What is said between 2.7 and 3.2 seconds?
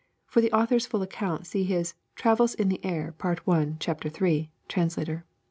Air,"